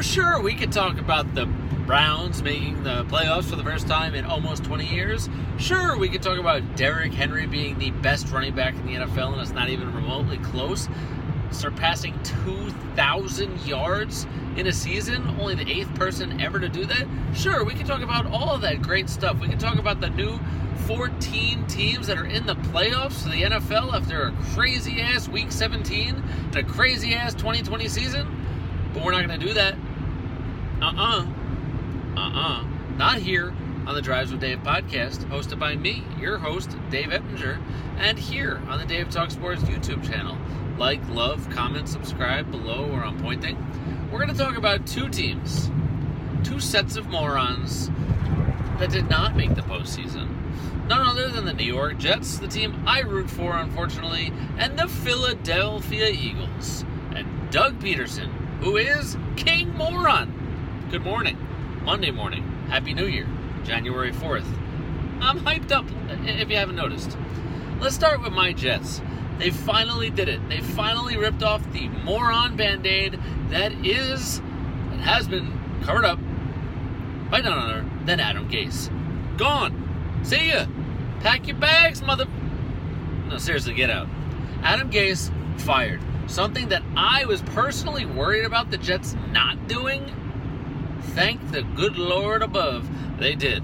[0.00, 1.46] Sure, we could talk about the
[1.86, 5.28] Browns making the playoffs for the first time in almost 20 years.
[5.58, 9.32] Sure, we could talk about Derrick Henry being the best running back in the NFL,
[9.32, 10.88] and it's not even remotely close,
[11.50, 14.26] surpassing 2,000 yards
[14.56, 17.06] in a season, only the eighth person ever to do that.
[17.34, 19.40] Sure, we could talk about all of that great stuff.
[19.40, 20.38] We could talk about the new
[20.86, 25.50] 14 teams that are in the playoffs for the NFL after a crazy ass week
[25.50, 28.44] 17 and a crazy ass 2020 season.
[28.94, 29.76] But we're not going to do that.
[30.80, 31.26] Uh uh-uh.
[32.16, 32.20] uh.
[32.20, 32.64] Uh-uh.
[32.96, 33.52] Not here
[33.86, 37.60] on the Drives with Dave podcast, hosted by me, your host, Dave Eppinger,
[37.96, 40.38] and here on the Dave Talk Sports YouTube channel.
[40.76, 43.56] Like, love, comment, subscribe below where I'm pointing.
[44.12, 45.68] We're going to talk about two teams,
[46.44, 47.90] two sets of morons
[48.78, 50.28] that did not make the postseason.
[50.86, 54.86] None other than the New York Jets, the team I root for, unfortunately, and the
[54.86, 56.84] Philadelphia Eagles.
[57.16, 58.28] And Doug Pederson,
[58.60, 60.37] who is King Moron.
[60.90, 61.36] Good morning.
[61.84, 62.44] Monday morning.
[62.70, 63.26] Happy New Year,
[63.62, 64.46] January 4th.
[65.20, 65.84] I'm hyped up,
[66.24, 67.14] if you haven't noticed.
[67.78, 69.02] Let's start with my Jets.
[69.38, 70.40] They finally did it.
[70.48, 76.18] They finally ripped off the moron band aid that is, and has been covered up
[77.30, 78.88] by none other than Adam Gase.
[79.36, 80.22] Gone.
[80.22, 80.64] See ya.
[81.20, 82.24] Pack your bags, mother.
[83.28, 84.08] No, seriously, get out.
[84.62, 86.00] Adam Gase fired.
[86.28, 90.14] Something that I was personally worried about the Jets not doing
[91.14, 93.62] thank the good Lord above they did.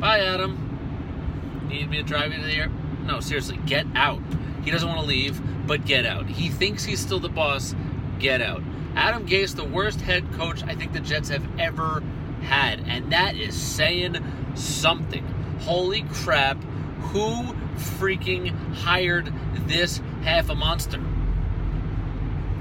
[0.00, 1.68] Bye, Adam.
[1.68, 2.68] Need me to drive you to the air?
[3.04, 4.20] No, seriously, get out.
[4.64, 6.28] He doesn't want to leave, but get out.
[6.28, 7.74] He thinks he's still the boss.
[8.18, 8.62] Get out.
[8.94, 12.02] Adam Gase, the worst head coach I think the Jets have ever
[12.42, 14.16] had, and that is saying
[14.54, 15.24] something.
[15.60, 16.62] Holy crap,
[17.00, 19.32] who freaking hired
[19.66, 21.00] this half a monster?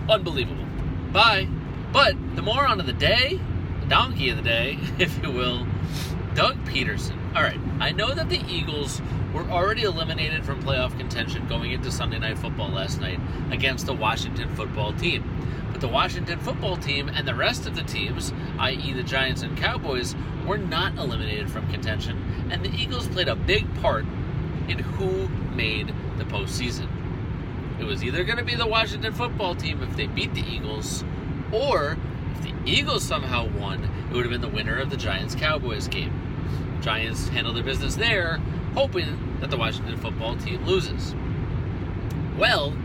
[0.10, 0.66] Unbelievable.
[1.12, 1.48] Bye.
[1.92, 3.40] But the moron of the day,
[3.82, 5.68] the donkey of the day, if you will,
[6.36, 7.18] Doug Pederson.
[7.36, 9.02] All right, I know that the Eagles
[9.34, 13.20] were already eliminated from playoff contention going into Sunday Night Football last night
[13.52, 15.24] against the Washington football team.
[15.72, 19.58] But the Washington football team and the rest of the teams, i.e., the Giants and
[19.58, 24.06] Cowboys, were not eliminated from contention, and the Eagles played a big part
[24.68, 26.88] in who made the postseason.
[27.80, 31.04] It was either going to be the Washington football team if they beat the Eagles,
[31.52, 31.98] or
[32.36, 35.88] if the Eagles somehow won, it would have been the winner of the Giants Cowboys
[35.88, 36.14] game.
[36.82, 38.38] Giants handle their business there,
[38.74, 41.16] hoping that the Washington football team loses.
[42.38, 42.76] Well,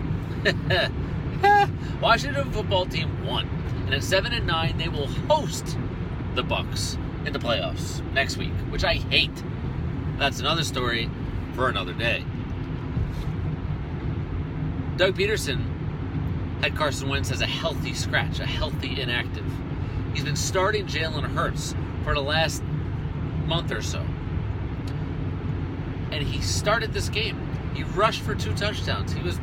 [2.00, 3.49] Washington football team won,
[3.87, 5.78] and at seven and nine, they will host
[6.34, 9.43] the Bucs in the playoffs next week, which I hate.
[10.19, 11.10] That's another story
[11.55, 12.25] for another day.
[14.97, 15.65] Doug Pederson
[16.62, 19.44] had Carson Wentz as a healthy scratch, a healthy inactive.
[20.15, 21.75] He's been starting Jalen Hurts
[22.05, 22.62] for the last
[23.47, 24.00] month or so.
[26.11, 27.39] And he started this game.
[27.75, 29.12] He rushed for two touchdowns.
[29.12, 29.39] He was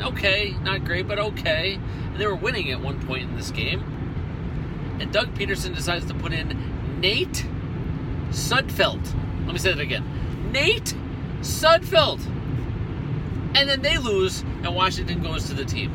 [0.00, 1.74] okay, not great, but okay.
[1.74, 3.82] And they were winning at one point in this game.
[5.00, 7.44] And Doug Pederson decides to put in Nate
[8.30, 9.04] Sudfeld.
[9.44, 10.52] Let me say that again.
[10.52, 10.94] Nate
[11.40, 12.24] Sudfeld.
[13.56, 15.92] And then they lose, and Washington goes to the team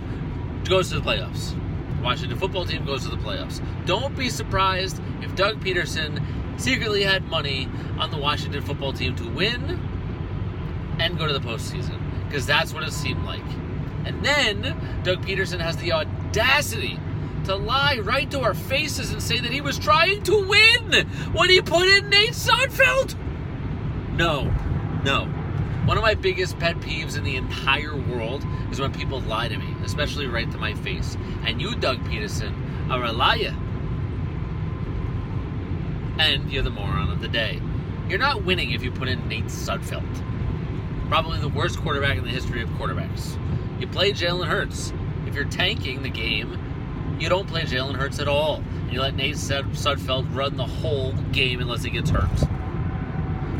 [0.67, 1.55] goes to the playoffs.
[2.01, 3.61] Washington football team goes to the playoffs.
[3.85, 6.23] Don't be surprised if Doug Pederson
[6.59, 9.79] secretly had money on the Washington football team to win
[10.99, 13.43] and go to the postseason, because that's what it seemed like.
[14.05, 16.99] And then Doug Pederson has the audacity
[17.45, 21.49] to lie right to our faces and say that he was trying to win when
[21.49, 23.15] he put in Nate Sudfeld.
[24.15, 24.53] No,
[25.03, 25.27] no.
[25.89, 29.57] One of my biggest pet peeves in the entire world is when people lie to
[29.57, 31.17] me, especially right to my face.
[31.43, 32.53] And you, Doug Pederson,
[32.91, 33.55] are a liar.
[36.19, 37.59] And you're the moron of the day.
[38.07, 40.05] You're not winning if you put in Nate Sudfeld.
[41.09, 43.35] Probably the worst quarterback in the history of quarterbacks.
[43.81, 44.93] You play Jalen Hurts.
[45.25, 48.57] If you're tanking the game, you don't play Jalen Hurts at all.
[48.57, 52.37] And you let Nate Sudfeld run the whole game unless he gets hurt.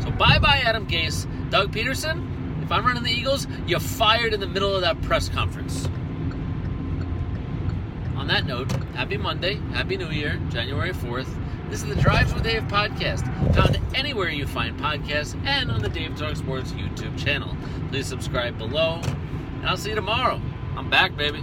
[0.00, 1.26] So bye bye, Adam Gase.
[1.50, 5.28] Doug Pederson, if I'm running the Eagles, you're fired in the middle of that press
[5.28, 5.86] conference.
[8.16, 11.26] On that note, happy Monday, happy New Year, January 4th.
[11.68, 13.24] This is the Drives with Dave podcast,
[13.54, 17.56] found anywhere you find podcasts and on the Dave Talk Sports YouTube channel.
[17.88, 20.40] Please subscribe below, and I'll see you tomorrow.
[20.76, 21.42] I'm back, baby.